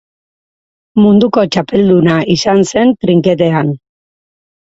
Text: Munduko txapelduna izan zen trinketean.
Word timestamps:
Munduko 1.01 1.43
txapelduna 1.55 2.15
izan 2.35 2.63
zen 2.71 2.93
trinketean. 3.05 3.69